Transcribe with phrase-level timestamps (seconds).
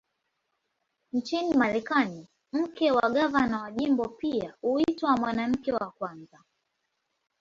[1.13, 6.39] Nchini Marekani, mke wa gavana wa jimbo pia huitwa "Mwanamke wa Kwanza".